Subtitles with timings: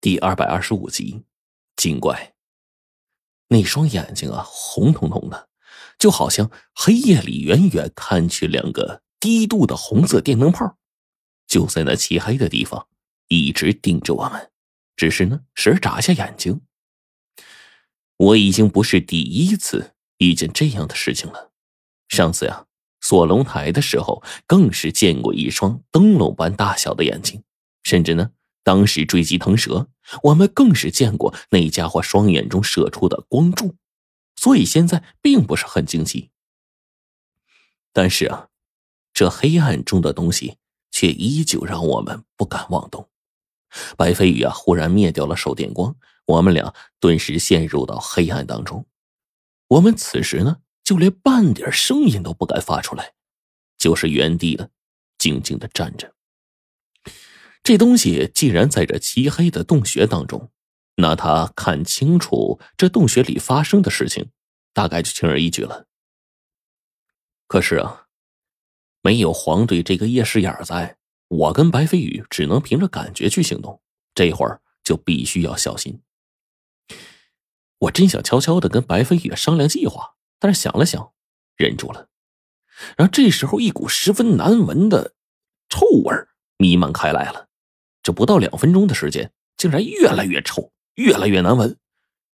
[0.00, 1.24] 第二百二十五集，
[1.76, 2.32] 精怪。
[3.48, 5.48] 那双眼睛啊，红彤彤的，
[5.98, 10.78] 就好像黑夜里远远看去两个低度的红色电灯泡，
[11.46, 12.88] 就在那漆黑的地方
[13.28, 14.50] 一直盯着我们，
[14.96, 16.62] 只是呢，时而眨下眼睛。
[18.16, 21.50] 我已经不是第一次遇见这样的事情了，
[22.08, 22.64] 上次呀，
[23.02, 27.42] 锁龙台的时候，更是见过一双灯笼般大小的眼睛，
[27.82, 28.30] 甚至呢。
[28.62, 29.88] 当时追击腾蛇，
[30.22, 33.76] 我们更是见过那家伙双眼中射出的光柱，
[34.36, 36.30] 所以现在并不是很惊奇。
[37.92, 38.48] 但是啊，
[39.12, 40.58] 这黑暗中的东西
[40.90, 43.08] 却依旧让我们不敢妄动。
[43.96, 48.86] 白飞宇啊，忽然灭掉了手电光，我们俩顿时陷入到黑暗当中。
[49.68, 53.14] 我们此时呢，就连半点声音都不敢发出来，
[53.78, 54.70] 就是原地的
[55.18, 56.14] 静静的站着。
[57.62, 60.50] 这东西既然在这漆黑的洞穴当中，
[60.96, 64.30] 那他看清楚这洞穴里发生的事情，
[64.72, 65.86] 大概就轻而易举了。
[67.46, 68.06] 可是啊，
[69.02, 70.96] 没有黄队这个夜视眼在，
[71.28, 73.82] 我跟白飞宇只能凭着感觉去行动。
[74.14, 76.02] 这会儿就必须要小心。
[77.78, 81.12] 我真想悄悄的跟白飞宇商量计划，但是想了想，
[81.56, 82.08] 忍住了。
[82.96, 85.14] 然后这时候，一股十分难闻的
[85.68, 86.14] 臭味
[86.56, 87.49] 弥漫开来了。
[88.02, 91.78] 这不到两分钟的时间，竟然越来越臭，越来越难闻。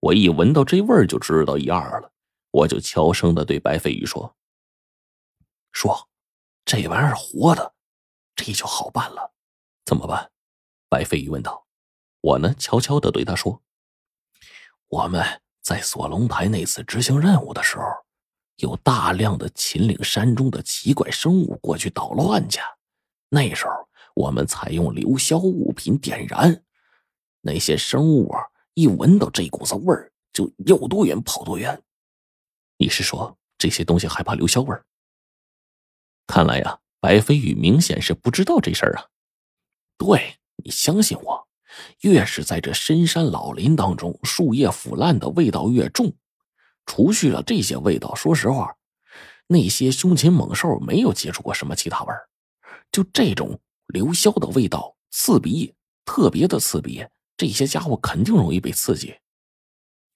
[0.00, 2.12] 我一闻到这味儿就知道一二了，
[2.52, 4.36] 我就悄声的对白飞宇说
[5.72, 6.08] ：“说，
[6.64, 7.74] 这玩意儿活的，
[8.36, 9.32] 这就好办了。
[9.84, 10.30] 怎么办？”
[10.88, 11.66] 白飞宇问道。
[12.20, 13.60] 我呢，悄悄的对他说
[14.86, 15.24] ：“我们
[15.60, 17.84] 在锁龙台那次执行任务的时候，
[18.58, 22.60] 有大量的秦岭山中的奇怪生物过去捣乱去，
[23.28, 23.72] 那时候。”
[24.18, 26.64] 我们采用流消物品点燃，
[27.40, 28.34] 那些生物
[28.74, 31.80] 一闻到这股子味儿，就有多远跑多远。
[32.78, 34.84] 你是说这些东西害怕流消味儿？
[36.26, 39.06] 看来呀，白飞宇明显是不知道这事儿啊。
[39.96, 41.48] 对你相信我，
[42.00, 46.12] 越是在这深山老林当中，树叶腐烂的味道越重。
[46.86, 48.74] 除去了这些味道，说实话，
[49.46, 52.28] 那些凶禽猛兽没有接触过什么其他味儿，
[52.90, 53.60] 就这种。
[53.88, 57.06] 流消的味道刺鼻，特别的刺鼻。
[57.36, 59.14] 这些家伙肯定容易被刺激。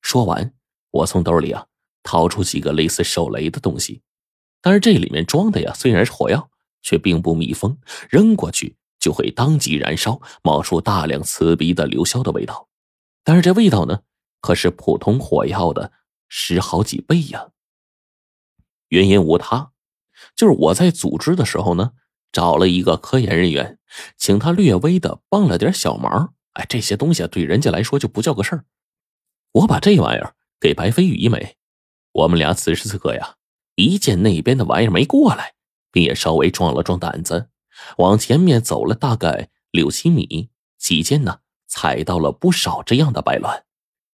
[0.00, 0.54] 说完，
[0.90, 1.66] 我从兜里啊
[2.02, 4.00] 掏出几个类似手雷的东西，
[4.62, 7.76] 但是这里面装的呀虽然是火药，却并不密封，
[8.08, 12.68] 扔过去就会当即燃烧，冒出大量刺鼻的流消的味道。
[13.24, 14.02] 但是这味道呢，
[14.40, 15.92] 可是普通火药的
[16.28, 17.50] 十好几倍呀。
[18.88, 19.72] 原因无他，
[20.34, 21.92] 就是我在组织的时候呢。
[22.32, 23.78] 找了一个科研人员，
[24.16, 26.34] 请他略微的帮了点小忙。
[26.52, 28.64] 哎，这些东西对人家来说就不叫个事儿。
[29.52, 31.56] 我把这玩意儿给白飞宇一枚，
[32.12, 33.36] 我们俩此时此刻呀，
[33.76, 35.54] 一见那边的玩意儿没过来，
[35.90, 37.48] 便也稍微壮了壮胆子，
[37.98, 43.64] 往前面走了大概六七米，期间呢，踩到了不少这样的白卵，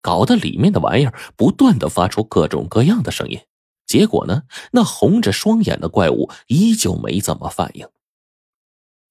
[0.00, 3.40] 搞得里面的玩意儿不断的发出各种各样的声音。
[3.86, 4.42] 结果呢，
[4.72, 7.86] 那红着双眼的怪物依旧没怎么反应。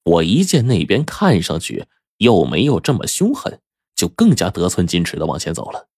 [0.04, 1.86] 我一见那边看上去
[2.18, 3.62] 又没有这么凶狠，
[3.96, 5.90] 就更加得寸进尺的往前走了。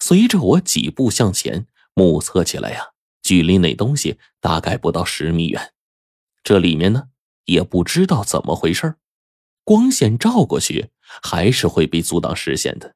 [0.00, 5.72] 随着我几步向前，目测起来呀，距离那东西大概不到十米远。
[6.42, 7.08] 这里面呢，
[7.44, 8.96] 也不知道怎么回事
[9.64, 10.90] 光线照过去
[11.22, 12.94] 还是会被阻挡视线的。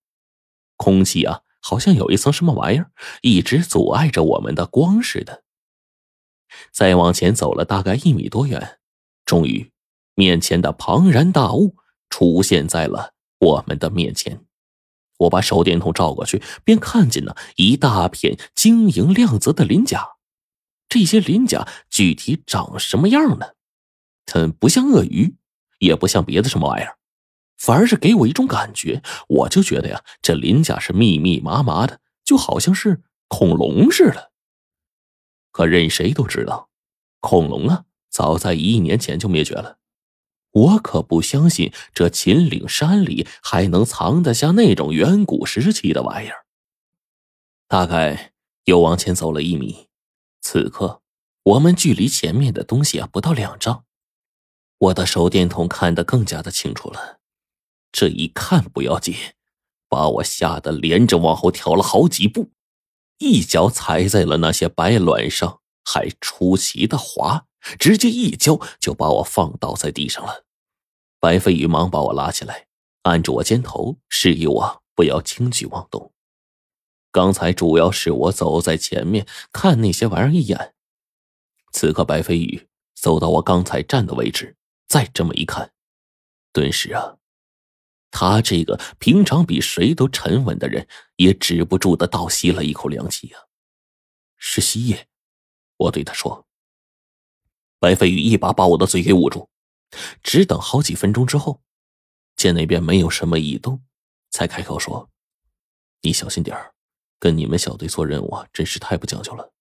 [0.77, 5.45] 空气啊，好像有一层什么玩意儿一直阻碍着我们的光似的。
[6.71, 8.79] 再往前走了大概一米多远，
[9.27, 9.72] 终于。
[10.15, 11.77] 面前的庞然大物
[12.11, 14.45] 出现在了我们的面前，
[15.19, 20.11] 我把手电筒照过去，便看见了一大片晶莹亮泽的鳞甲。
[20.89, 23.55] 这些鳞甲具体长什么样呢？
[24.27, 25.37] 它不像鳄鱼，
[25.79, 26.99] 也不像别的什么玩意儿，
[27.57, 34.33] 反而是给我一种感觉，我就觉得呀，这鳞甲是密密麻麻的，就好像是恐龙似的。
[35.51, 36.69] 可任谁都知道，
[37.21, 39.79] 恐龙啊，早在一亿年前就灭绝了。
[40.53, 46.45] 我可不相信这秦岭山里还能藏得下那种远古时期的玩意儿。
[47.67, 48.33] 大概
[48.65, 49.89] 又往前走了一米，
[50.43, 51.01] 此刻
[51.43, 53.85] 我们距离前面的东西啊不到两丈。
[54.79, 57.21] 我的手电筒看得更加的清楚了，
[57.91, 59.15] 这一看不要紧，
[59.89, 62.51] 把我吓得连着往后跳了好几步，
[63.19, 67.47] 一脚踩在了那些白卵上，还出奇的滑。
[67.79, 70.45] 直接一脚就把我放倒在地上了，
[71.21, 72.67] 白飞宇忙把我拉起来，
[73.03, 76.13] 按住我肩头，示意我不要轻举妄动。
[77.13, 80.75] 刚才主要是我走在前面看那些玩意儿一眼，
[81.73, 84.57] 此刻白飞宇走到我刚才站的位置，
[84.89, 85.73] 再这么一看，
[86.53, 87.19] 顿时啊，
[88.11, 93.47] 他这个平常比谁都沉稳的人也止不住的倒吸了一口凉气啊！
[94.37, 95.07] 是夕夜，
[95.77, 96.47] 我对他说。
[97.79, 99.49] 白飞宇一把把我的嘴给捂住，
[100.23, 101.61] 只等好几分钟之后，
[102.37, 103.83] 见那边没有什么异动，
[104.31, 105.11] 才开口说
[106.03, 106.75] ：“你小心点儿，
[107.19, 109.53] 跟你们小队做任务，真是太不讲究了，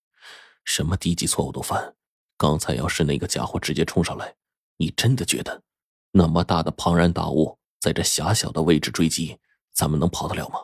[0.64, 1.96] 什么低级错误都犯。
[2.38, 4.36] 刚才要是那个家伙直接冲上来，
[4.78, 5.64] 你真的觉得
[6.12, 9.40] 那么大的庞然大物在这狭小的位置追击，
[9.74, 10.60] 咱们能跑得了吗？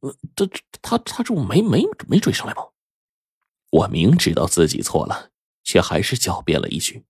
[0.00, 0.46] 呃，他
[0.80, 2.62] 他他这不没没没追上来吗？
[3.70, 5.30] 我明知道自己错了。”
[5.64, 7.04] 却还是狡辩了一句，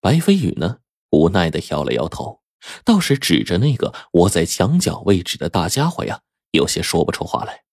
[0.00, 0.78] 白飞宇呢，
[1.10, 2.40] 无奈的摇了摇头，
[2.82, 6.22] 倒是指着那个窝在墙角位置的大家伙呀，
[6.52, 7.64] 有些说不出话来。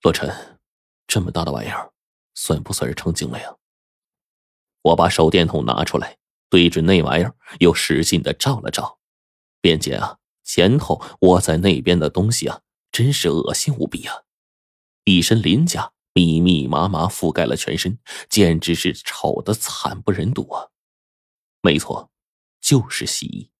[0.00, 0.58] 洛尘，
[1.06, 1.92] 这么大的玩意儿，
[2.34, 3.56] 算不算是成精了呀？
[4.80, 6.16] 我把手电筒拿出来，
[6.48, 8.98] 对准那玩意儿，又使劲的照了照，
[9.60, 14.22] 便见啊，前头窝在那边的东西啊，真是恶心无比啊，
[15.04, 15.92] 一身鳞甲。
[16.16, 17.98] 密密麻麻覆盖了全身，
[18.30, 20.68] 简直是丑的惨不忍睹啊！
[21.60, 22.10] 没错，
[22.58, 23.50] 就是蜥蜴。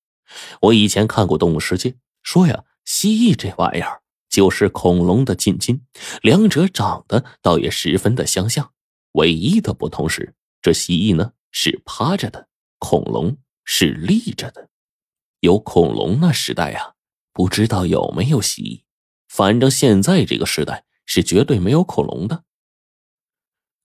[0.62, 1.90] 我以前看过《动物世界》，
[2.22, 4.00] 说呀，蜥蜴这玩意儿
[4.30, 5.82] 就是恐龙的近亲，
[6.22, 8.72] 两者长得倒也十分的相像。
[9.12, 12.48] 唯一的不同是，这蜥蜴呢是趴着的，
[12.78, 13.36] 恐龙
[13.66, 14.70] 是立着的。
[15.40, 16.94] 有恐龙那时代啊，
[17.34, 18.84] 不知道有没有蜥蜴，
[19.28, 22.44] 反正现在这个时代是绝对没有恐龙的。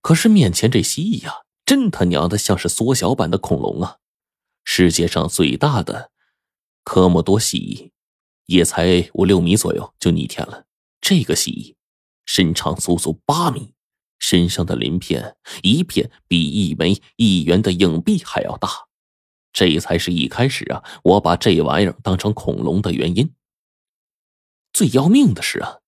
[0.01, 3.97] 可是面前这蜥蜴呀，真他娘的像是缩小版的恐龙啊！
[4.63, 6.11] 世界上最大的
[6.83, 7.91] 科莫多蜥蜴，
[8.47, 10.65] 也才五六米左右就逆天了。
[10.99, 11.75] 这个蜥蜴
[12.25, 13.73] 身长足足八米，
[14.17, 18.69] 身上的鳞片一片比一枚一元的硬币还要大。
[19.53, 23.33] 这才是一开始啊，我把这玩意儿当成恐龙的原因。
[24.73, 25.79] 最要命的是啊，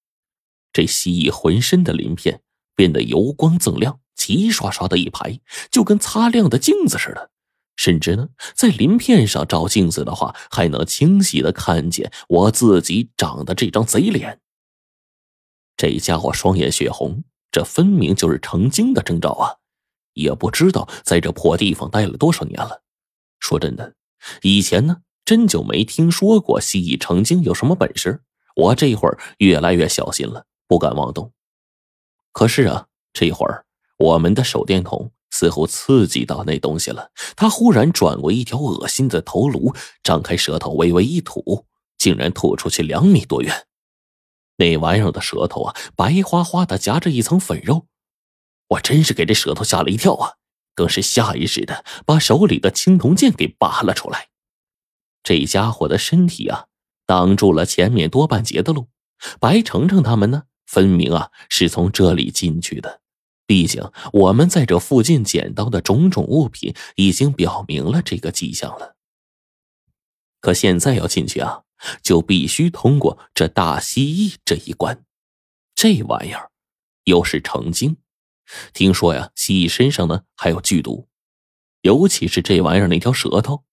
[0.72, 2.44] 这蜥蜴浑身的鳞片
[2.76, 4.02] 变得油光锃亮。
[4.16, 5.40] 齐刷刷的一排，
[5.72, 7.32] 就跟擦亮的镜子似的。
[7.76, 14.40] 甚至呢，在鳞片上照镜子的话，还能清晰的看见我自己长的这张贼脸。
[15.76, 19.58] 这家伙双眼血红，这分明就是成精的征兆啊！
[20.14, 22.84] 也不知道在这破地方待了多少年了。
[23.40, 23.96] 说真的，
[24.44, 28.22] 以前呢，真就没听说过蜥蜴成精有什么本事。
[28.56, 31.34] 我这会儿越来越小心了，不敢妄动。
[32.32, 33.66] 可是啊，这会儿。
[34.04, 39.74] 我们的手电筒似乎刺激到那东西了，它忽然转过一条恶心的头颅，
[40.04, 41.66] 张开舌头微微一吐，
[41.98, 43.66] 竟然吐出去两米多远。
[44.58, 47.88] 那玩意儿的舌头啊，白花花的夹着一层粉肉，
[48.68, 50.34] 我真是给这舌头吓了一跳啊！
[50.76, 54.28] 更是下意识的把手里的青铜剑给拔了出来。
[55.24, 56.66] 这家伙的身体啊，
[57.06, 58.90] 挡住了前面多半截的路。
[59.40, 63.03] 白程程他们呢，分明啊是从这里进去的。
[63.46, 68.96] 毕竟，我们在这附近捡到的种种物品已经表明了这个迹象了。
[70.40, 71.64] 可现在要进去啊，
[72.02, 75.04] 就必须通过这大蜥蜴这一关。
[75.76, 76.52] 这玩意儿
[77.04, 77.98] 又是成精，
[78.74, 81.08] 听说呀，蜥蜴身上呢还有剧毒，
[81.82, 83.64] 尤其是这玩意儿那条舌头，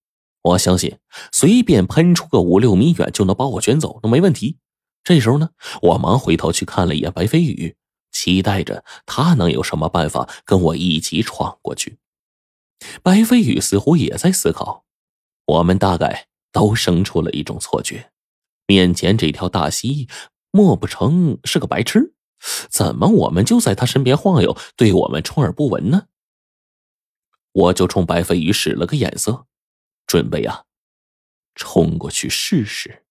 [0.41, 0.97] 我相信
[1.31, 4.57] 随便喷出个五六米远就能把我卷走都没问题。
[5.03, 5.51] 这时候呢，
[5.81, 7.75] 我忙回头去看了一眼白飞宇。
[8.21, 11.97] 期待着他能有什么办法跟我一起闯过去。
[13.01, 14.85] 白飞宇似乎也在思考，
[15.45, 18.11] 我们大概都生出了一种错觉：
[18.67, 20.09] 面前这条大蜥蜴，
[20.51, 22.13] 莫不成是个白痴？
[22.69, 26.05] 怎么我们就在他身边晃悠，对我们充耳不闻呢？
[27.53, 29.47] 我就冲白飞宇使了个眼色，
[30.05, 30.65] 准备啊，
[31.55, 33.03] 冲过去试试。